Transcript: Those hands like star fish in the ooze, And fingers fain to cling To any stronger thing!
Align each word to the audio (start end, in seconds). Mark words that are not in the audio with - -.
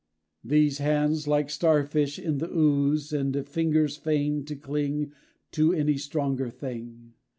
Those 0.43 0.79
hands 0.79 1.27
like 1.27 1.51
star 1.51 1.83
fish 1.83 2.17
in 2.17 2.39
the 2.39 2.49
ooze, 2.51 3.13
And 3.13 3.47
fingers 3.47 3.97
fain 3.97 4.43
to 4.45 4.55
cling 4.55 5.13
To 5.51 5.73
any 5.75 5.97
stronger 5.99 6.49
thing! 6.49 7.13